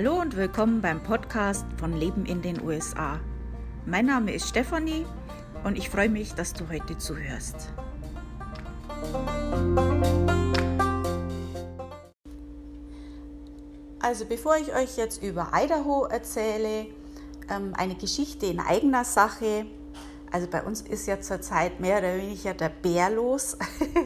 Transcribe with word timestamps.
Hallo 0.00 0.20
und 0.20 0.36
willkommen 0.36 0.80
beim 0.80 1.02
Podcast 1.02 1.66
von 1.76 1.92
Leben 1.92 2.24
in 2.24 2.40
den 2.40 2.62
USA. 2.62 3.18
Mein 3.84 4.06
Name 4.06 4.32
ist 4.32 4.48
Stefanie 4.48 5.04
und 5.64 5.76
ich 5.76 5.90
freue 5.90 6.08
mich, 6.08 6.34
dass 6.34 6.52
du 6.52 6.68
heute 6.68 6.96
zuhörst. 6.98 7.72
Also 13.98 14.24
bevor 14.26 14.56
ich 14.58 14.72
euch 14.72 14.96
jetzt 14.96 15.20
über 15.20 15.50
Idaho 15.52 16.04
erzähle, 16.04 16.86
ähm, 17.50 17.72
eine 17.76 17.96
Geschichte 17.96 18.46
in 18.46 18.60
eigener 18.60 19.02
Sache. 19.02 19.66
Also 20.30 20.46
bei 20.46 20.62
uns 20.62 20.82
ist 20.82 21.08
ja 21.08 21.20
zurzeit 21.20 21.80
mehr 21.80 21.98
oder 21.98 22.16
weniger 22.18 22.54
der 22.54 22.68
Bär 22.68 23.10
los. 23.10 23.58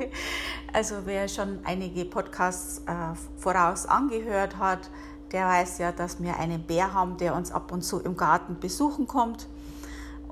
also 0.72 0.94
wer 1.04 1.28
schon 1.28 1.58
einige 1.64 2.06
Podcasts 2.06 2.78
äh, 2.86 3.14
voraus 3.36 3.84
angehört 3.84 4.56
hat, 4.56 4.88
der 5.32 5.46
weiß 5.46 5.78
ja, 5.78 5.92
dass 5.92 6.22
wir 6.22 6.36
einen 6.36 6.62
Bär 6.62 6.92
haben, 6.92 7.16
der 7.16 7.34
uns 7.34 7.50
ab 7.52 7.72
und 7.72 7.82
zu 7.82 8.00
im 8.00 8.16
Garten 8.16 8.58
besuchen 8.60 9.06
kommt. 9.06 9.48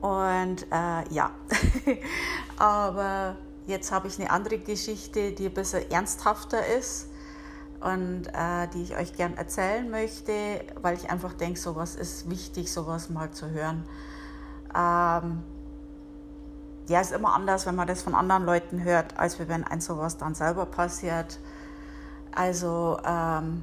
Und 0.01 0.67
äh, 0.71 1.09
ja, 1.11 1.31
aber 2.59 3.37
jetzt 3.67 3.93
habe 3.93 4.09
ich 4.09 4.19
eine 4.19 4.31
andere 4.31 4.59
Geschichte, 4.59 5.33
die 5.33 5.47
ein 5.47 5.55
bisschen 5.55 5.91
ernsthafter 5.91 6.67
ist 6.67 7.09
und 7.81 8.27
äh, 8.29 8.69
die 8.75 8.83
ich 8.83 8.97
euch 8.97 9.15
gern 9.15 9.37
erzählen 9.37 9.91
möchte, 9.91 10.33
weil 10.81 10.97
ich 10.97 11.11
einfach 11.11 11.33
denke, 11.33 11.59
sowas 11.59 11.97
ist 11.97 12.31
wichtig, 12.31 12.73
sowas 12.73 13.11
mal 13.11 13.31
zu 13.31 13.51
hören. 13.51 13.85
Ähm, 14.75 15.43
ja, 16.89 17.01
ist 17.01 17.13
immer 17.13 17.35
anders, 17.35 17.67
wenn 17.67 17.77
man 17.77 17.87
das 17.87 18.03
von 18.03 18.15
anderen 18.15 18.45
Leuten 18.45 18.83
hört, 18.83 19.19
als 19.19 19.39
wenn 19.39 19.65
ein 19.65 19.81
sowas 19.81 20.19
dann 20.19 20.35
selber 20.35 20.67
passiert. 20.67 21.39
Also 22.35 22.99
ähm, 23.05 23.63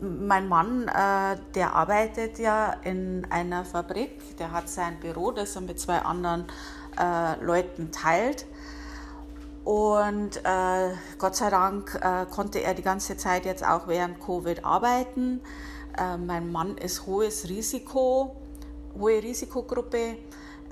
mein 0.00 0.48
Mann, 0.48 0.88
äh, 0.88 1.36
der 1.54 1.74
arbeitet 1.74 2.38
ja 2.38 2.74
in 2.82 3.26
einer 3.30 3.64
Fabrik, 3.64 4.36
der 4.38 4.52
hat 4.52 4.68
sein 4.68 5.00
Büro, 5.00 5.30
das 5.30 5.56
er 5.56 5.62
mit 5.62 5.80
zwei 5.80 5.98
anderen 5.98 6.46
äh, 6.98 7.42
Leuten 7.42 7.90
teilt. 7.92 8.46
Und 9.64 10.36
äh, 10.44 10.90
Gott 11.18 11.34
sei 11.34 11.50
Dank 11.50 11.98
äh, 12.00 12.26
konnte 12.26 12.62
er 12.62 12.74
die 12.74 12.82
ganze 12.82 13.16
Zeit 13.16 13.44
jetzt 13.44 13.66
auch 13.66 13.88
während 13.88 14.20
Covid 14.20 14.64
arbeiten. 14.64 15.40
Äh, 15.98 16.18
mein 16.18 16.52
Mann 16.52 16.76
ist 16.78 17.06
hohes 17.06 17.48
Risiko, 17.48 18.36
hohe 18.96 19.22
Risikogruppe. 19.22 20.18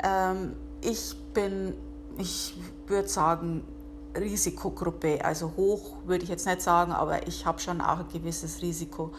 Ähm, 0.02 0.54
ich 0.80 1.16
bin, 1.32 1.74
ich 2.18 2.56
würde 2.86 3.08
sagen, 3.08 3.64
Risikogruppe, 4.16 5.24
also 5.24 5.52
hoch 5.56 5.96
würde 6.04 6.24
ich 6.24 6.30
jetzt 6.30 6.46
nicht 6.46 6.62
sagen, 6.62 6.92
aber 6.92 7.26
ich 7.26 7.46
habe 7.46 7.60
schon 7.60 7.80
auch 7.80 7.98
ein 7.98 8.08
gewisses 8.12 8.62
Risiko 8.62 9.12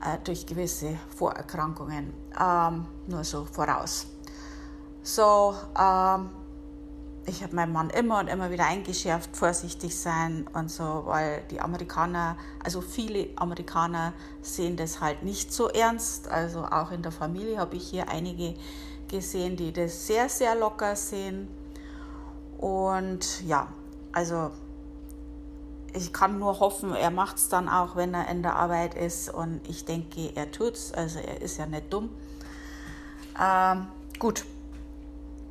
äh, 0.00 0.18
durch 0.24 0.46
gewisse 0.46 0.98
Vorerkrankungen. 1.16 2.12
Ähm, 2.40 2.86
nur 3.06 3.24
so 3.24 3.44
voraus. 3.44 4.06
So, 5.02 5.54
ähm, 5.78 6.30
ich 7.28 7.42
habe 7.42 7.56
meinem 7.56 7.72
Mann 7.72 7.90
immer 7.90 8.20
und 8.20 8.28
immer 8.28 8.50
wieder 8.50 8.66
eingeschärft, 8.66 9.36
vorsichtig 9.36 9.96
sein 9.96 10.46
und 10.52 10.70
so, 10.70 11.02
weil 11.06 11.42
die 11.50 11.60
Amerikaner, 11.60 12.36
also 12.62 12.80
viele 12.80 13.28
Amerikaner 13.36 14.12
sehen 14.42 14.76
das 14.76 15.00
halt 15.00 15.22
nicht 15.24 15.52
so 15.52 15.68
ernst. 15.68 16.28
Also 16.28 16.64
auch 16.64 16.92
in 16.92 17.02
der 17.02 17.12
Familie 17.12 17.58
habe 17.58 17.76
ich 17.76 17.88
hier 17.88 18.08
einige 18.08 18.54
gesehen, 19.08 19.56
die 19.56 19.72
das 19.72 20.06
sehr, 20.06 20.28
sehr 20.28 20.54
locker 20.54 20.94
sehen. 20.94 21.48
Und 22.58 23.44
ja, 23.46 23.68
also 24.12 24.50
ich 25.92 26.12
kann 26.12 26.38
nur 26.38 26.60
hoffen, 26.60 26.94
er 26.94 27.10
macht 27.10 27.36
es 27.36 27.48
dann 27.48 27.68
auch, 27.68 27.96
wenn 27.96 28.14
er 28.14 28.28
in 28.28 28.42
der 28.42 28.56
Arbeit 28.56 28.94
ist. 28.94 29.32
Und 29.32 29.60
ich 29.68 29.84
denke, 29.84 30.32
er 30.34 30.50
tut 30.50 30.74
es. 30.74 30.92
Also 30.92 31.18
er 31.18 31.40
ist 31.40 31.58
ja 31.58 31.66
nicht 31.66 31.92
dumm. 31.92 32.10
Ähm, 33.40 33.86
gut, 34.18 34.44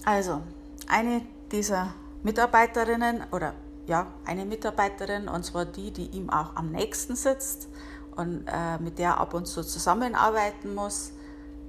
also 0.03 0.41
eine 0.88 1.22
dieser 1.52 1.94
Mitarbeiterinnen 2.24 3.24
oder 3.31 3.53
ja, 3.88 4.07
eine 4.25 4.46
Mitarbeiterin, 4.46 5.28
und 5.28 5.46
zwar 5.46 5.66
die, 5.66 5.91
die 5.91 6.07
ihm 6.07 6.30
auch 6.30 6.56
am 6.56 6.72
nächsten 6.72 7.16
sitzt 7.16 7.68
und 8.16 8.46
äh, 8.47 8.80
mit 8.80 8.97
der 8.97 9.19
ab 9.19 9.34
und 9.34 9.46
zu 9.46 9.63
zusammenarbeiten 9.63 10.74
muss, 10.74 11.12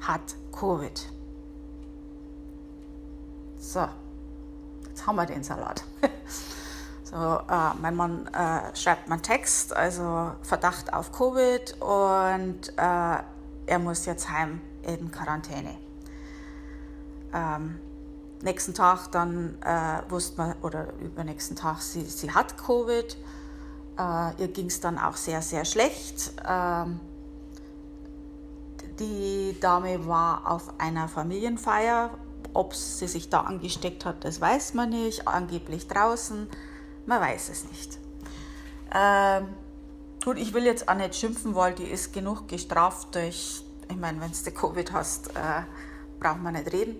hat 0.01 0.37
Covid. 0.53 1.09
So, 3.59 3.87
jetzt 4.97 5.07
haben 5.07 5.17
wir 5.17 5.27
den 5.27 5.43
Salat. 5.43 5.85
so, 7.05 7.17
äh, 7.17 7.75
mein 7.81 7.95
Mann 7.95 8.27
äh, 8.29 8.75
schreibt 8.75 9.09
meinen 9.09 9.23
Text, 9.23 9.77
also 9.77 10.33
Verdacht 10.43 10.93
auf 10.95 11.13
Covid 11.13 11.81
und 11.83 12.71
äh, 12.79 13.19
er 13.67 13.79
muss 13.79 14.07
jetzt 14.07 14.31
heim 14.31 14.61
in 14.83 15.11
Quarantäne. 15.11 15.77
Ähm, 17.35 17.79
nächsten 18.41 18.73
Tag 18.73 19.13
dann 19.13 19.59
äh, 19.63 20.11
wusste 20.11 20.39
man, 20.39 20.55
oder 20.63 20.95
übernächsten 21.01 21.57
Tag, 21.57 21.83
sie, 21.83 22.05
sie 22.05 22.31
hat 22.31 22.57
Covid. 22.57 23.19
Äh, 23.99 24.41
ihr 24.41 24.49
ging 24.49 24.67
es 24.67 24.81
dann 24.81 24.99
auch 24.99 25.17
sehr, 25.17 25.43
sehr 25.43 25.67
schlecht. 25.67 26.33
Ähm, 26.49 27.01
die 28.99 29.59
Dame 29.61 30.07
war 30.07 30.51
auf 30.51 30.73
einer 30.79 31.07
Familienfeier. 31.07 32.11
Ob 32.57 32.75
sie 32.75 33.07
sich 33.07 33.29
da 33.29 33.43
angesteckt 33.43 34.07
hat, 34.07 34.25
das 34.25 34.41
weiß 34.41 34.73
man 34.73 34.89
nicht. 34.89 35.29
Angeblich 35.29 35.89
draußen, 35.89 36.49
man 37.05 37.21
weiß 37.21 37.51
es 37.51 37.65
nicht. 37.65 37.99
Ähm, 38.95 39.49
gut, 40.25 40.39
ich 40.39 40.55
will 40.55 40.65
jetzt 40.65 40.89
auch 40.89 40.95
nicht 40.95 41.15
schimpfen, 41.15 41.55
weil 41.55 41.75
die 41.75 41.85
ist 41.85 42.15
genug 42.15 42.49
gestraft 42.49 43.15
durch, 43.15 43.63
ich 43.91 43.97
meine, 43.97 44.23
wenn 44.23 44.31
du 44.33 44.51
Covid 44.53 44.91
hast, 44.93 45.37
äh, 45.37 45.65
braucht 46.19 46.43
man 46.43 46.55
nicht 46.55 46.73
reden. 46.73 46.97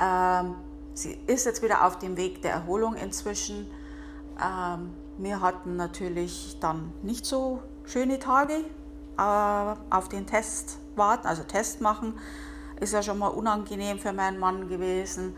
Ähm, 0.00 0.54
sie 0.94 1.18
ist 1.26 1.44
jetzt 1.44 1.60
wieder 1.60 1.84
auf 1.84 1.98
dem 1.98 2.16
Weg 2.16 2.42
der 2.42 2.52
Erholung 2.52 2.94
inzwischen. 2.94 3.66
Ähm, 4.40 4.94
wir 5.16 5.40
hatten 5.40 5.74
natürlich 5.74 6.56
dann 6.60 6.92
nicht 7.02 7.26
so 7.26 7.60
schöne 7.84 8.20
Tage 8.20 8.64
äh, 9.18 9.74
auf 9.90 10.08
den 10.08 10.24
Test 10.28 10.78
warten, 10.94 11.26
also 11.26 11.42
Test 11.42 11.80
machen. 11.80 12.14
Ist 12.80 12.92
ja 12.92 13.02
schon 13.02 13.18
mal 13.18 13.28
unangenehm 13.28 13.98
für 13.98 14.12
meinen 14.12 14.38
Mann 14.38 14.68
gewesen. 14.68 15.34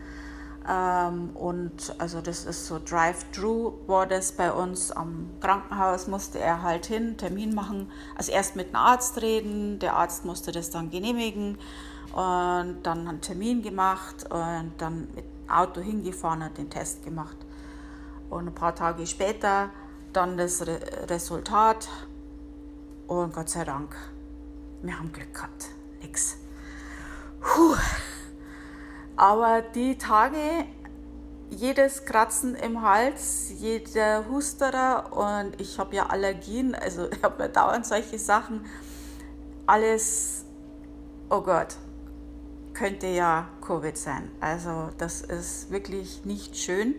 Ähm, 0.69 1.31
und 1.33 1.95
also 1.97 2.21
das 2.21 2.45
ist 2.45 2.67
so 2.67 2.79
Drive-Thru 2.79 3.73
war 3.87 4.05
das 4.05 4.31
bei 4.31 4.51
uns 4.51 4.91
am 4.91 5.29
Krankenhaus, 5.39 6.07
musste 6.07 6.39
er 6.39 6.61
halt 6.61 6.85
hin, 6.85 7.17
Termin 7.17 7.55
machen. 7.55 7.91
Also 8.15 8.31
erst 8.31 8.55
mit 8.55 8.67
einem 8.67 8.75
Arzt 8.75 9.21
reden, 9.21 9.79
der 9.79 9.95
Arzt 9.95 10.23
musste 10.23 10.51
das 10.51 10.69
dann 10.69 10.91
genehmigen 10.91 11.57
und 12.13 12.77
dann 12.83 13.07
einen 13.07 13.21
Termin 13.21 13.63
gemacht 13.63 14.27
und 14.29 14.73
dann 14.77 15.07
mit 15.15 15.25
dem 15.25 15.49
Auto 15.49 15.81
hingefahren 15.81 16.43
und 16.43 16.57
den 16.57 16.69
Test 16.69 17.03
gemacht. 17.03 17.37
Und 18.29 18.47
ein 18.47 18.55
paar 18.55 18.75
Tage 18.75 19.07
später 19.07 19.69
dann 20.13 20.37
das 20.37 20.65
Re 20.67 20.79
Resultat 21.09 21.89
und 23.07 23.33
Gott 23.33 23.49
sei 23.49 23.63
Dank, 23.63 23.95
wir 24.83 24.97
haben 24.97 25.11
Glück 25.11 25.33
gehabt, 25.33 25.69
nix. 26.01 26.37
Puh. 27.41 27.75
Aber 29.17 29.61
die 29.61 29.97
Tage, 29.97 30.37
jedes 31.49 32.05
Kratzen 32.05 32.55
im 32.55 32.81
Hals, 32.81 33.51
jeder 33.59 34.27
Husterer 34.29 35.11
und 35.11 35.59
ich 35.59 35.77
habe 35.77 35.95
ja 35.95 36.05
Allergien, 36.07 36.73
also 36.73 37.11
ich 37.11 37.21
habe 37.21 37.43
ja 37.43 37.49
dauernd 37.49 37.85
solche 37.85 38.17
Sachen, 38.17 38.65
alles, 39.67 40.45
oh 41.29 41.41
Gott, 41.41 41.75
könnte 42.73 43.07
ja 43.07 43.47
Covid 43.61 43.97
sein. 43.97 44.31
Also 44.39 44.89
das 44.97 45.21
ist 45.21 45.71
wirklich 45.71 46.25
nicht 46.25 46.57
schön. 46.57 46.95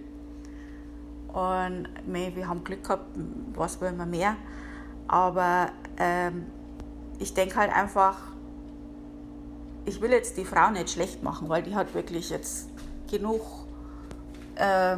Und 1.32 1.88
wir 2.04 2.46
haben 2.46 2.62
Glück 2.62 2.84
gehabt, 2.84 3.06
was 3.54 3.80
wollen 3.80 3.96
wir 3.96 4.06
mehr. 4.06 4.36
Aber 5.08 5.70
ähm, 5.96 6.46
ich 7.18 7.32
denke 7.32 7.56
halt 7.56 7.72
einfach, 7.72 8.31
ich 9.84 10.00
will 10.00 10.10
jetzt 10.10 10.36
die 10.36 10.44
Frau 10.44 10.70
nicht 10.70 10.90
schlecht 10.90 11.22
machen, 11.22 11.48
weil 11.48 11.62
die 11.62 11.74
hat 11.74 11.94
wirklich 11.94 12.30
jetzt 12.30 12.68
genug, 13.10 13.42
äh, 14.54 14.96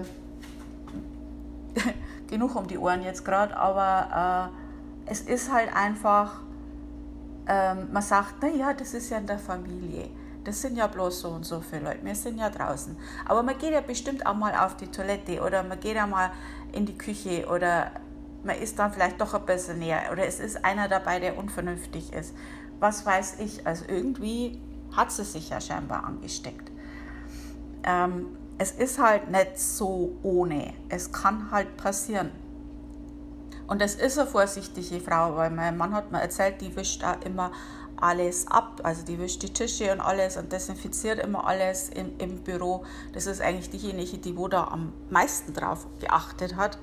genug 2.28 2.54
um 2.56 2.66
die 2.66 2.78
Ohren 2.78 3.02
jetzt 3.02 3.25
gerade. 3.25 3.56
Aber 3.56 4.50
äh, 5.06 5.10
es 5.10 5.20
ist 5.20 5.52
halt 5.52 5.75
einfach, 5.75 6.40
äh, 7.46 7.75
man 7.75 8.02
sagt, 8.02 8.42
naja, 8.42 8.72
das 8.75 8.94
ist 8.94 9.10
ja 9.10 9.19
in 9.19 9.26
der 9.26 9.38
Familie 9.38 10.08
das 10.44 10.60
sind 10.60 10.76
ja 10.76 10.86
bloß 10.86 11.20
so 11.20 11.28
und 11.31 11.44
so 11.44 11.60
viele 11.60 11.82
Leute, 11.84 12.04
wir 12.04 12.14
sind 12.14 12.38
ja 12.38 12.50
draußen. 12.50 12.96
Aber 13.25 13.42
man 13.42 13.58
geht 13.58 13.72
ja 13.72 13.81
bestimmt 13.81 14.26
auch 14.26 14.34
mal 14.34 14.54
auf 14.54 14.76
die 14.76 14.86
Toilette 14.86 15.40
oder 15.40 15.62
man 15.62 15.81
geht 15.81 15.96
ja 15.96 16.06
mal 16.06 16.31
in 16.72 16.86
die 16.86 16.96
Küche 16.96 17.46
oder 17.48 17.90
man 18.44 18.56
ist 18.56 18.78
dann 18.78 18.92
vielleicht 18.92 19.20
doch 19.20 19.32
ein 19.34 19.46
bisschen 19.46 19.78
näher 19.78 20.02
oder 20.12 20.26
es 20.26 20.38
ist 20.38 20.64
einer 20.64 20.88
dabei, 20.88 21.19
der 21.19 21.38
unvernünftig 21.38 22.12
ist. 22.12 22.34
Was 22.78 23.06
weiß 23.06 23.40
ich, 23.40 23.66
also 23.66 23.84
irgendwie 23.88 24.60
hat 24.96 25.12
sie 25.12 25.25
sich 25.25 25.50
ja 25.50 25.61
scheinbar 25.61 26.05
angesteckt. 26.05 26.70
Ähm, 27.85 28.26
es 28.58 28.70
ist 28.70 28.99
halt 28.99 29.31
nicht 29.31 29.58
so 29.58 30.17
ohne. 30.23 30.73
Es 30.88 31.12
kann 31.12 31.50
halt 31.50 31.76
passieren. 31.76 32.31
Und 33.67 33.81
das 33.81 33.94
ist 33.94 34.19
eine 34.19 34.29
vorsichtige 34.29 35.00
Frau, 35.00 35.37
weil 35.37 35.50
mein 35.50 35.76
Mann 35.76 35.94
hat 35.94 36.12
mir 36.12 36.20
erzählt, 36.20 36.61
die 36.61 36.76
wischt 36.76 37.02
auch 37.02 37.20
immer 37.25 37.50
alles 37.96 38.46
ab. 38.49 38.81
Also 38.82 39.05
die 39.05 39.19
wischt 39.19 39.43
die 39.43 39.52
Tische 39.52 39.91
und 39.93 40.00
alles 40.00 40.37
und 40.37 40.52
desinfiziert 40.52 41.19
immer 41.19 41.46
alles 41.46 41.88
im, 41.88 42.12
im 42.19 42.43
Büro. 42.43 42.85
Das 43.12 43.26
ist 43.26 43.41
eigentlich 43.41 43.70
diejenige, 43.70 44.19
die 44.19 44.37
wo 44.37 44.49
da 44.49 44.64
am 44.64 44.93
meisten 45.11 45.55
drauf 45.55 45.87
geachtet 45.99 46.56
hat. 46.56 46.79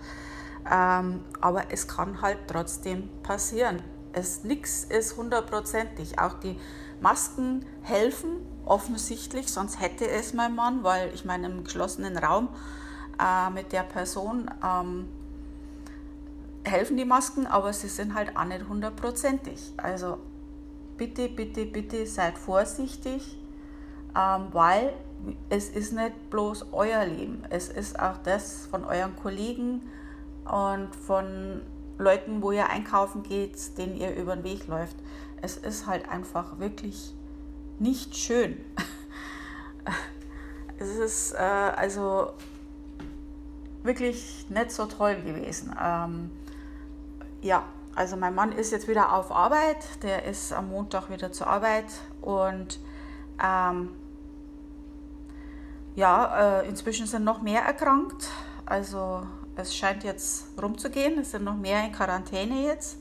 Ähm, 0.69 1.23
aber 1.39 1.65
es 1.69 1.87
kann 1.87 2.21
halt 2.21 2.39
trotzdem 2.47 3.09
passieren. 3.23 3.81
Nichts 4.43 4.83
ist 4.83 5.17
hundertprozentig. 5.17 6.19
Auch 6.19 6.33
die 6.33 6.59
Masken 7.01 7.65
helfen 7.81 8.45
offensichtlich, 8.65 9.51
sonst 9.51 9.81
hätte 9.81 10.07
es 10.07 10.33
mein 10.33 10.55
Mann, 10.55 10.83
weil 10.83 11.11
ich 11.13 11.25
meine 11.25 11.47
im 11.47 11.63
geschlossenen 11.63 12.17
Raum 12.17 12.49
äh, 13.19 13.49
mit 13.49 13.71
der 13.71 13.83
Person 13.83 14.49
ähm, 14.63 15.09
helfen 16.63 16.97
die 16.97 17.05
Masken, 17.05 17.47
aber 17.47 17.73
sie 17.73 17.87
sind 17.87 18.13
halt 18.13 18.37
auch 18.37 18.45
nicht 18.45 18.67
hundertprozentig. 18.67 19.73
Also 19.77 20.19
bitte, 20.97 21.27
bitte, 21.27 21.65
bitte 21.65 22.05
seid 22.05 22.37
vorsichtig, 22.37 23.37
ähm, 24.15 24.47
weil 24.51 24.93
es 25.49 25.69
ist 25.69 25.93
nicht 25.93 26.29
bloß 26.29 26.67
euer 26.71 27.05
Leben, 27.05 27.43
es 27.49 27.69
ist 27.69 27.99
auch 27.99 28.17
das 28.23 28.67
von 28.67 28.85
euren 28.85 29.15
Kollegen 29.15 29.81
und 30.45 30.95
von 30.95 31.61
Leuten, 31.97 32.41
wo 32.41 32.51
ihr 32.51 32.67
einkaufen 32.69 33.23
geht, 33.23 33.77
denen 33.77 33.95
ihr 33.95 34.15
über 34.15 34.35
den 34.35 34.43
Weg 34.43 34.67
läuft. 34.67 34.95
Es 35.41 35.57
ist 35.57 35.87
halt 35.87 36.07
einfach 36.09 36.59
wirklich 36.59 37.13
nicht 37.79 38.15
schön. 38.15 38.63
es 40.77 40.89
ist 40.89 41.33
äh, 41.33 41.37
also 41.37 42.33
wirklich 43.83 44.45
nicht 44.49 44.71
so 44.71 44.85
toll 44.85 45.15
gewesen. 45.15 45.75
Ähm, 45.81 46.31
ja, 47.41 47.65
also 47.95 48.15
mein 48.15 48.35
Mann 48.35 48.51
ist 48.51 48.71
jetzt 48.71 48.87
wieder 48.87 49.13
auf 49.13 49.31
Arbeit, 49.31 50.03
der 50.03 50.25
ist 50.25 50.53
am 50.53 50.69
Montag 50.69 51.09
wieder 51.09 51.31
zur 51.31 51.47
Arbeit 51.47 51.85
und 52.21 52.79
ähm, 53.43 53.89
ja, 55.95 56.61
äh, 56.61 56.69
inzwischen 56.69 57.05
sind 57.05 57.23
noch 57.23 57.41
mehr 57.41 57.63
erkrankt. 57.63 58.29
Also 58.65 59.23
es 59.55 59.75
scheint 59.75 60.03
jetzt 60.03 60.47
rumzugehen, 60.61 61.19
es 61.19 61.31
sind 61.31 61.43
noch 61.43 61.57
mehr 61.57 61.83
in 61.83 61.91
Quarantäne 61.91 62.63
jetzt. 62.63 62.97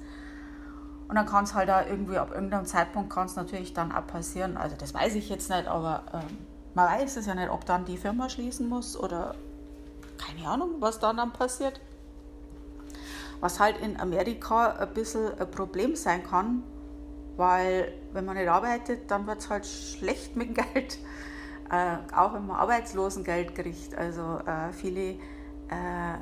Und 1.11 1.17
dann 1.17 1.27
kann 1.27 1.43
es 1.43 1.55
halt 1.55 1.69
da 1.69 1.85
irgendwie 1.85 2.19
ab 2.19 2.31
irgendeinem 2.33 2.67
Zeitpunkt 2.67 3.11
kann 3.11 3.27
es 3.27 3.35
natürlich 3.35 3.75
dann 3.75 3.91
auch 3.91 4.07
passieren. 4.07 4.57
Also 4.57 4.77
das 4.79 4.95
weiß 4.95 5.17
ich 5.17 5.29
jetzt 5.29 5.51
nicht, 5.51 5.67
aber 5.67 6.05
ähm, 6.15 6.39
man 6.75 6.87
weiß 6.87 7.17
es 7.17 7.27
ja 7.27 7.35
nicht, 7.35 7.51
ob 7.51 7.65
dann 7.65 7.85
die 7.85 7.97
Firma 7.97 8.29
schließen 8.29 8.69
muss 8.69 8.97
oder 8.97 9.35
keine 10.25 10.49
Ahnung, 10.49 10.77
was 10.79 11.01
dann 11.01 11.17
dann 11.17 11.33
passiert. 11.33 11.81
Was 13.41 13.59
halt 13.59 13.79
in 13.79 13.99
Amerika 13.99 14.69
ein 14.77 14.95
bisschen 14.95 15.37
ein 15.37 15.51
Problem 15.51 15.97
sein 15.97 16.23
kann, 16.23 16.63
weil 17.37 17.93
wenn 18.13 18.25
man 18.25 18.37
nicht 18.37 18.49
arbeitet, 18.49 19.11
dann 19.11 19.27
wird 19.27 19.41
es 19.41 19.51
halt 19.51 19.67
schlecht 19.67 20.37
mit 20.37 20.57
dem 20.57 20.65
Geld. 20.75 20.99
Äh, 21.73 21.97
auch 22.15 22.35
wenn 22.35 22.47
man 22.47 22.57
Arbeitslosengeld 22.57 23.57
kriegt. 23.57 23.99
Also 23.99 24.39
äh, 24.47 24.73
viele 24.73 25.15
äh, 25.71 26.19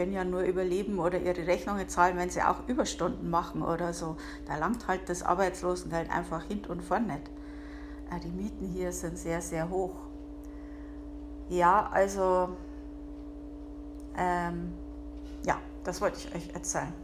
können 0.00 0.12
ja 0.14 0.24
nur 0.24 0.40
überleben 0.40 0.98
oder 0.98 1.20
ihre 1.20 1.46
Rechnungen 1.46 1.86
zahlen, 1.86 2.16
wenn 2.16 2.30
sie 2.30 2.40
auch 2.40 2.66
Überstunden 2.66 3.28
machen 3.28 3.60
oder 3.60 3.92
so. 3.92 4.16
Da 4.46 4.56
langt 4.56 4.88
halt 4.88 5.10
das 5.10 5.22
Arbeitslosengeld 5.22 6.10
einfach 6.10 6.42
hin 6.44 6.62
und 6.66 6.82
vorne 6.82 7.08
nicht. 7.08 7.28
Äh, 8.10 8.18
die 8.20 8.30
Mieten 8.30 8.66
hier 8.66 8.92
sind 8.92 9.18
sehr, 9.18 9.42
sehr 9.42 9.68
hoch. 9.68 9.92
Ja, 11.50 11.90
also 11.92 12.56
ähm, 14.16 14.72
ja, 15.44 15.58
das 15.84 16.00
wollte 16.00 16.16
ich 16.16 16.34
euch 16.34 16.54
erzählen. 16.54 16.94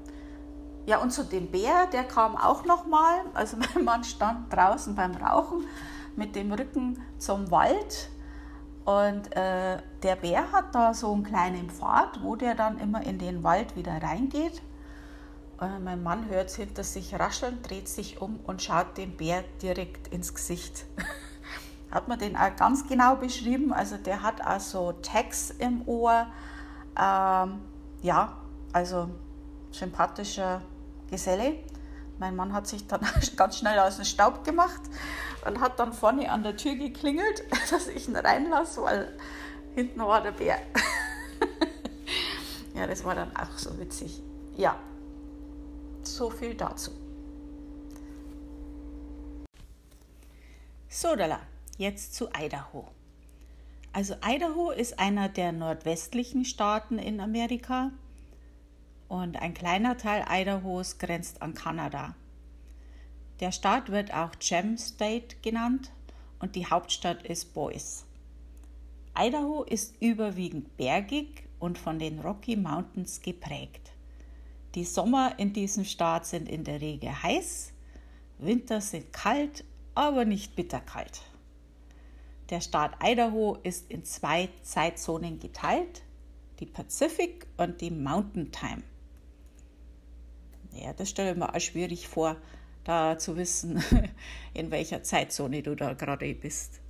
Ja, 0.86 0.96
und 1.02 1.10
zu 1.10 1.22
dem 1.22 1.50
Bär, 1.50 1.86
der 1.92 2.04
kam 2.04 2.34
auch 2.34 2.64
nochmal. 2.64 3.26
Also 3.34 3.58
mein 3.74 3.84
Mann 3.84 4.04
stand 4.04 4.50
draußen 4.50 4.94
beim 4.94 5.14
Rauchen 5.16 5.66
mit 6.16 6.34
dem 6.34 6.50
Rücken 6.50 7.02
zum 7.18 7.50
Wald. 7.50 8.08
Und 8.86 9.36
äh, 9.36 9.78
der 10.04 10.14
Bär 10.14 10.52
hat 10.52 10.72
da 10.72 10.94
so 10.94 11.12
einen 11.12 11.24
kleinen 11.24 11.70
Pfad, 11.70 12.22
wo 12.22 12.36
der 12.36 12.54
dann 12.54 12.78
immer 12.78 13.04
in 13.04 13.18
den 13.18 13.42
Wald 13.42 13.74
wieder 13.74 14.00
reingeht. 14.00 14.62
Und 15.58 15.82
mein 15.82 16.04
Mann 16.04 16.28
hört 16.28 16.52
hinter 16.52 16.84
sich 16.84 17.18
rascheln, 17.18 17.60
dreht 17.62 17.88
sich 17.88 18.20
um 18.20 18.38
und 18.44 18.62
schaut 18.62 18.96
dem 18.96 19.16
Bär 19.16 19.42
direkt 19.60 20.06
ins 20.08 20.32
Gesicht. 20.32 20.86
hat 21.90 22.06
man 22.06 22.20
den 22.20 22.36
auch 22.36 22.54
ganz 22.54 22.86
genau 22.86 23.16
beschrieben. 23.16 23.72
Also 23.72 23.96
der 23.96 24.22
hat 24.22 24.40
auch 24.40 24.60
so 24.60 24.92
Tags 24.92 25.50
im 25.50 25.82
Ohr. 25.88 26.28
Ähm, 26.96 27.62
ja, 28.02 28.36
also 28.72 29.08
sympathischer 29.72 30.62
Geselle. 31.10 31.56
Mein 32.20 32.36
Mann 32.36 32.52
hat 32.52 32.68
sich 32.68 32.86
dann 32.86 33.00
ganz 33.36 33.58
schnell 33.58 33.80
aus 33.80 33.96
dem 33.96 34.04
Staub 34.04 34.44
gemacht 34.44 34.82
und 35.46 35.60
hat 35.60 35.78
dann 35.78 35.92
vorne 35.92 36.30
an 36.30 36.42
der 36.42 36.56
Tür 36.56 36.74
geklingelt, 36.74 37.44
dass 37.70 37.88
ich 37.88 38.08
ihn 38.08 38.16
reinlasse, 38.16 38.82
weil 38.82 39.16
hinten 39.74 40.00
war 40.00 40.22
der 40.22 40.32
Bär. 40.32 40.58
ja, 42.74 42.86
das 42.86 43.04
war 43.04 43.14
dann 43.14 43.34
auch 43.36 43.56
so 43.56 43.78
witzig. 43.78 44.20
Ja, 44.56 44.78
so 46.02 46.30
viel 46.30 46.54
dazu. 46.54 46.90
So, 50.88 51.14
Dala, 51.14 51.40
jetzt 51.76 52.14
zu 52.14 52.28
Idaho. 52.34 52.88
Also 53.92 54.14
Idaho 54.24 54.70
ist 54.70 54.98
einer 54.98 55.28
der 55.28 55.52
nordwestlichen 55.52 56.44
Staaten 56.44 56.98
in 56.98 57.20
Amerika 57.20 57.92
und 59.08 59.40
ein 59.40 59.54
kleiner 59.54 59.96
Teil 59.96 60.24
Idahos 60.30 60.98
grenzt 60.98 61.42
an 61.42 61.54
Kanada. 61.54 62.14
Der 63.40 63.52
Staat 63.52 63.90
wird 63.90 64.14
auch 64.14 64.32
Gem 64.38 64.78
State 64.78 65.36
genannt 65.42 65.92
und 66.38 66.56
die 66.56 66.66
Hauptstadt 66.66 67.22
ist 67.22 67.52
Boise. 67.52 68.04
Idaho 69.18 69.62
ist 69.64 69.94
überwiegend 70.00 70.76
bergig 70.76 71.44
und 71.58 71.78
von 71.78 71.98
den 71.98 72.20
Rocky 72.20 72.56
Mountains 72.56 73.20
geprägt. 73.20 73.92
Die 74.74 74.84
Sommer 74.84 75.38
in 75.38 75.52
diesem 75.52 75.84
Staat 75.84 76.26
sind 76.26 76.48
in 76.48 76.64
der 76.64 76.80
Regel 76.80 77.22
heiß, 77.22 77.72
Winter 78.38 78.80
sind 78.82 79.12
kalt, 79.12 79.64
aber 79.94 80.26
nicht 80.26 80.54
bitterkalt. 80.56 81.22
Der 82.50 82.60
Staat 82.60 82.96
Idaho 83.02 83.58
ist 83.62 83.90
in 83.90 84.04
zwei 84.04 84.50
Zeitzonen 84.62 85.40
geteilt, 85.40 86.02
die 86.60 86.66
Pacific 86.66 87.46
und 87.56 87.80
die 87.80 87.90
Mountain 87.90 88.52
Time. 88.52 88.82
Ja, 90.72 90.92
das 90.92 91.08
stelle 91.08 91.32
ich 91.32 91.36
mir 91.38 91.54
auch 91.54 91.60
schwierig 91.60 92.06
vor, 92.06 92.36
da 92.86 93.18
zu 93.18 93.36
wissen, 93.36 93.82
in 94.54 94.70
welcher 94.70 95.02
Zeitzone 95.02 95.62
du 95.62 95.74
da 95.74 95.94
gerade 95.94 96.34
bist. 96.34 96.80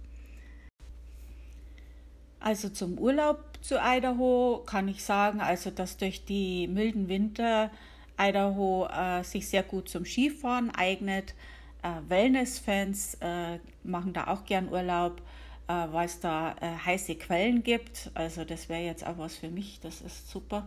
Also 2.40 2.68
zum 2.68 2.98
Urlaub 2.98 3.40
zu 3.60 3.76
Idaho 3.80 4.62
kann 4.66 4.88
ich 4.88 5.02
sagen, 5.02 5.40
also 5.40 5.70
dass 5.70 5.96
durch 5.96 6.24
die 6.24 6.68
milden 6.68 7.08
Winter 7.08 7.70
Idaho 8.18 8.86
äh, 8.86 9.24
sich 9.24 9.48
sehr 9.48 9.62
gut 9.62 9.88
zum 9.88 10.04
Skifahren 10.04 10.70
eignet. 10.70 11.34
Äh, 11.82 12.08
Wellness-Fans 12.08 13.18
äh, 13.20 13.58
machen 13.82 14.12
da 14.12 14.28
auch 14.28 14.44
gern 14.44 14.68
Urlaub 14.68 15.20
äh, 15.68 15.72
weil 15.90 16.06
es 16.06 16.20
da 16.20 16.54
äh, 16.60 16.76
heiße 16.84 17.16
Quellen 17.16 17.62
gibt. 17.62 18.10
Also 18.14 18.44
das 18.44 18.68
wäre 18.68 18.82
jetzt 18.82 19.06
auch 19.06 19.18
was 19.18 19.36
für 19.36 19.48
mich, 19.48 19.80
das 19.80 20.00
ist 20.00 20.30
super. 20.30 20.66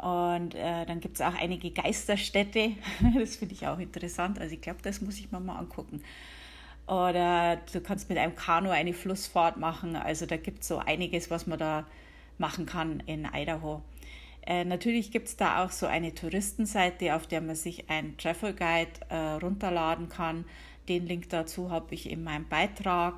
Und 0.00 0.54
äh, 0.54 0.86
dann 0.86 1.00
gibt 1.00 1.16
es 1.16 1.20
auch 1.20 1.34
einige 1.34 1.70
Geisterstädte, 1.70 2.72
das 3.18 3.36
finde 3.36 3.54
ich 3.54 3.66
auch 3.66 3.78
interessant. 3.78 4.38
Also 4.38 4.54
ich 4.54 4.60
glaube, 4.60 4.78
das 4.82 5.00
muss 5.00 5.18
ich 5.18 5.32
mir 5.32 5.40
mal 5.40 5.56
angucken. 5.56 6.02
Oder 6.86 7.56
du 7.72 7.80
kannst 7.80 8.08
mit 8.08 8.16
einem 8.16 8.34
Kanu 8.34 8.70
eine 8.70 8.94
Flussfahrt 8.94 9.58
machen. 9.58 9.96
Also 9.96 10.24
da 10.24 10.36
gibt 10.36 10.62
es 10.62 10.68
so 10.68 10.78
einiges, 10.78 11.30
was 11.30 11.46
man 11.46 11.58
da 11.58 11.84
machen 12.38 12.64
kann 12.64 13.00
in 13.06 13.28
Idaho. 13.32 13.82
Äh, 14.46 14.64
natürlich 14.64 15.10
gibt 15.10 15.28
es 15.28 15.36
da 15.36 15.64
auch 15.64 15.70
so 15.70 15.86
eine 15.86 16.14
Touristenseite, 16.14 17.14
auf 17.14 17.26
der 17.26 17.42
man 17.42 17.56
sich 17.56 17.90
einen 17.90 18.16
Travel 18.16 18.54
Guide 18.54 18.92
äh, 19.10 19.16
runterladen 19.42 20.08
kann. 20.08 20.46
Den 20.88 21.06
Link 21.06 21.28
dazu 21.28 21.70
habe 21.70 21.94
ich 21.94 22.10
in 22.10 22.24
meinem 22.24 22.48
Beitrag. 22.48 23.16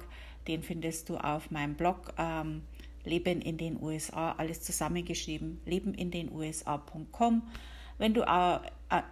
Den 0.48 0.64
findest 0.64 1.08
du 1.08 1.18
auf 1.18 1.52
meinem 1.52 1.74
Blog 1.74 2.14
ähm, 2.18 2.62
Leben 3.04 3.40
in 3.40 3.56
den 3.56 3.80
USA, 3.82 4.32
alles 4.32 4.62
zusammengeschrieben, 4.62 5.60
lebenindenusa.com. 5.64 7.42
Wenn 7.98 8.14
du 8.14 8.24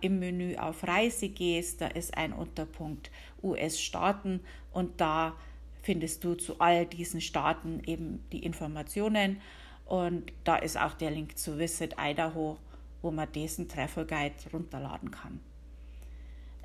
im 0.01 0.19
Menü 0.19 0.57
auf 0.57 0.87
Reise 0.87 1.29
gehst, 1.29 1.81
da 1.81 1.89
ist 1.89 2.17
ein 2.17 2.33
Unterpunkt 2.33 3.11
US-Staaten 3.43 4.41
und 4.73 5.01
da 5.01 5.35
findest 5.83 6.25
du 6.25 6.35
zu 6.35 6.59
all 6.59 6.87
diesen 6.87 7.21
Staaten 7.21 7.83
eben 7.87 8.25
die 8.33 8.45
Informationen 8.45 9.41
und 9.85 10.33
da 10.45 10.57
ist 10.57 10.79
auch 10.79 10.95
der 10.95 11.11
Link 11.11 11.39
zu 11.39 11.59
Visit 11.59 11.97
Idaho, 11.99 12.59
wo 13.01 13.11
man 13.11 13.31
diesen 13.33 13.69
Travel 13.69 14.05
Guide 14.05 14.35
runterladen 14.53 15.11
kann. 15.11 15.41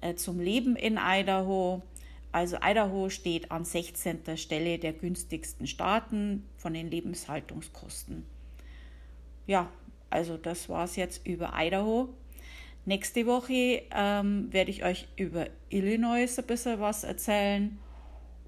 Äh, 0.02 0.16
zum 0.16 0.40
Leben 0.42 0.76
in 0.76 1.00
Idaho 1.02 1.82
also 2.34 2.58
Idaho 2.64 3.10
steht 3.10 3.52
an 3.52 3.64
16. 3.64 4.38
Stelle 4.38 4.80
der 4.80 4.94
günstigsten 4.94 5.68
Staaten 5.68 6.50
von 6.58 6.74
den 6.74 6.90
Lebenshaltungskosten. 6.90 8.26
Ja, 9.46 9.70
also 10.10 10.38
das 10.38 10.68
war 10.68 10.86
es 10.86 10.96
jetzt 10.96 11.28
über 11.28 11.54
Idaho. 11.56 12.10
nächste 12.86 13.28
Woche 13.28 13.84
ähm, 13.92 14.52
werde 14.52 14.72
ich 14.72 14.84
euch 14.84 15.08
über 15.16 15.46
Illinois 15.70 16.38
ein 16.38 16.46
bisschen 16.48 16.80
was 16.80 17.04
erzählen 17.04 17.78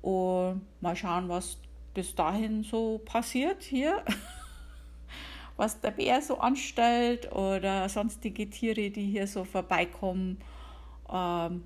und 0.01 0.61
mal 0.81 0.95
schauen, 0.95 1.29
was 1.29 1.59
bis 1.93 2.15
dahin 2.15 2.63
so 2.63 2.99
passiert 3.05 3.61
hier. 3.61 4.03
was 5.57 5.79
der 5.79 5.91
Bär 5.91 6.21
so 6.21 6.39
anstellt 6.39 7.31
oder 7.31 7.87
sonstige 7.87 8.49
Tiere, 8.49 8.89
die 8.89 9.05
hier 9.05 9.27
so 9.27 9.43
vorbeikommen. 9.43 10.39
Ähm, 11.11 11.63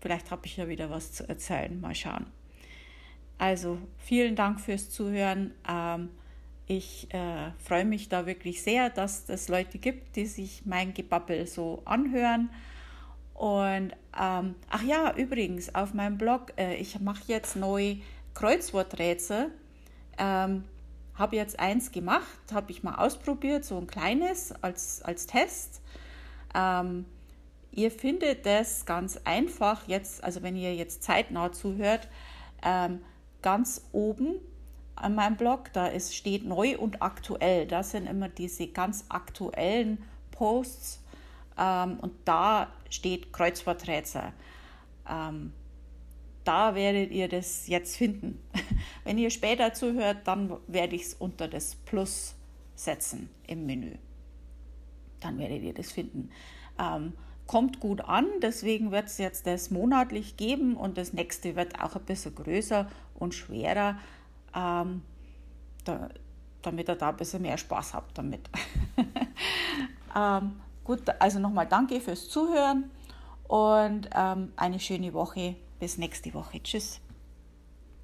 vielleicht 0.00 0.30
habe 0.30 0.46
ich 0.46 0.56
ja 0.56 0.68
wieder 0.68 0.90
was 0.90 1.12
zu 1.12 1.28
erzählen. 1.28 1.80
Mal 1.80 1.94
schauen. 1.94 2.26
Also 3.38 3.78
vielen 3.98 4.36
Dank 4.36 4.60
fürs 4.60 4.90
Zuhören. 4.90 5.52
Ähm, 5.68 6.10
ich 6.66 7.12
äh, 7.12 7.50
freue 7.58 7.84
mich 7.84 8.08
da 8.08 8.26
wirklich 8.26 8.62
sehr, 8.62 8.90
dass 8.90 9.28
es 9.28 9.48
Leute 9.48 9.78
gibt, 9.78 10.14
die 10.16 10.26
sich 10.26 10.62
mein 10.66 10.94
Gebabbel 10.94 11.46
so 11.46 11.82
anhören. 11.84 12.50
Und 13.34 13.92
ähm, 14.20 14.54
ach 14.68 14.82
ja, 14.82 15.14
übrigens, 15.16 15.74
auf 15.74 15.94
meinem 15.94 16.18
Blog, 16.18 16.52
äh, 16.58 16.76
ich 16.76 17.00
mache 17.00 17.22
jetzt 17.26 17.56
neu 17.56 17.96
Kreuzworträtsel. 18.34 19.50
Ähm, 20.18 20.64
habe 21.14 21.36
jetzt 21.36 21.58
eins 21.58 21.90
gemacht, 21.90 22.52
habe 22.52 22.70
ich 22.70 22.82
mal 22.82 22.96
ausprobiert, 22.96 23.64
so 23.64 23.78
ein 23.78 23.86
kleines 23.86 24.52
als, 24.62 25.02
als 25.02 25.26
Test. 25.26 25.80
Ähm, 26.54 27.06
ihr 27.72 27.90
findet 27.90 28.46
das 28.46 28.84
ganz 28.86 29.18
einfach 29.24 29.86
jetzt, 29.86 30.22
also 30.24 30.42
wenn 30.42 30.56
ihr 30.56 30.74
jetzt 30.74 31.02
zeitnah 31.02 31.52
zuhört, 31.52 32.08
ähm, 32.62 33.00
ganz 33.42 33.88
oben 33.92 34.34
an 34.96 35.14
meinem 35.14 35.36
Blog, 35.36 35.72
da 35.72 35.86
ist, 35.86 36.14
steht 36.14 36.44
neu 36.44 36.76
und 36.76 37.02
aktuell. 37.02 37.66
Das 37.66 37.92
sind 37.92 38.06
immer 38.06 38.28
diese 38.28 38.68
ganz 38.68 39.06
aktuellen 39.08 40.02
Posts 40.30 41.02
ähm, 41.58 41.98
und 42.00 42.12
da 42.24 42.68
steht 42.88 43.32
Kreuzworträtsel. 43.32 44.32
Ähm, 45.08 45.52
da 46.44 46.74
werdet 46.74 47.12
ihr 47.12 47.28
das 47.28 47.66
jetzt 47.66 47.96
finden. 47.96 48.42
Wenn 49.04 49.18
ihr 49.18 49.30
später 49.30 49.72
zuhört, 49.72 50.18
dann 50.24 50.56
werde 50.66 50.96
ich 50.96 51.02
es 51.02 51.14
unter 51.14 51.48
das 51.48 51.76
Plus 51.76 52.34
setzen 52.74 53.30
im 53.46 53.66
Menü. 53.66 53.96
Dann 55.20 55.38
werdet 55.38 55.62
ihr 55.62 55.74
das 55.74 55.92
finden. 55.92 56.30
Ähm, 56.78 57.12
kommt 57.50 57.80
gut 57.80 58.02
an, 58.02 58.26
deswegen 58.40 58.92
wird 58.92 59.06
es 59.06 59.18
jetzt 59.18 59.44
das 59.44 59.72
monatlich 59.72 60.36
geben 60.36 60.76
und 60.76 60.96
das 60.96 61.12
nächste 61.12 61.56
wird 61.56 61.82
auch 61.82 61.96
ein 61.96 62.02
bisschen 62.02 62.32
größer 62.32 62.86
und 63.18 63.34
schwerer, 63.34 63.98
ähm, 64.54 65.02
da, 65.84 66.10
damit 66.62 66.88
ihr 66.88 66.94
da 66.94 67.08
ein 67.08 67.16
bisschen 67.16 67.42
mehr 67.42 67.58
Spaß 67.58 67.92
habt 67.94 68.16
damit. 68.16 68.48
ähm, 70.16 70.60
gut, 70.84 71.02
also 71.18 71.40
nochmal 71.40 71.66
danke 71.66 72.00
fürs 72.00 72.28
Zuhören 72.28 72.88
und 73.48 74.08
ähm, 74.14 74.52
eine 74.54 74.78
schöne 74.78 75.12
Woche. 75.12 75.56
Bis 75.80 75.98
nächste 75.98 76.32
Woche. 76.32 76.62
Tschüss. 76.62 77.00